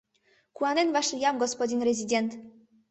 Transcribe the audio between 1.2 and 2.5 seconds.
господин резидент!..